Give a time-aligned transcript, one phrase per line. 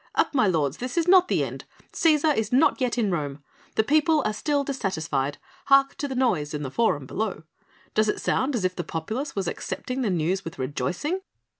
[0.15, 1.63] Up, my lords, this is not the end!
[1.93, 3.43] Cæsar is not yet in Rome!
[3.75, 5.37] The people are still dissatisfied.
[5.65, 7.43] Hark to the noise in the Forum below!
[7.93, 11.21] Does it sound as if the populace was accepting the news with rejoicing?